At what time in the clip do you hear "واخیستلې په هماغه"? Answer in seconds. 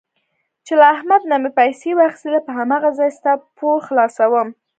1.95-2.89